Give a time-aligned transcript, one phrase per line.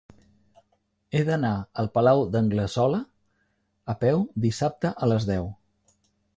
[1.17, 1.51] He d'anar
[1.83, 3.03] al Palau d'Anglesola
[3.95, 5.51] a peu dissabte a les deu.